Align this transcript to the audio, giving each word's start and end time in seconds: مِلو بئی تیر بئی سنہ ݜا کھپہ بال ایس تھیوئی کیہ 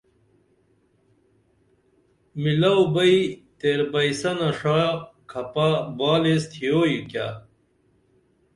مِلو 2.41 2.75
بئی 2.93 3.15
تیر 3.59 3.79
بئی 3.91 4.09
سنہ 4.19 4.49
ݜا 4.57 4.79
کھپہ 5.29 5.67
بال 5.97 6.23
ایس 6.31 6.43
تھیوئی 6.51 6.97
کیہ 7.11 7.27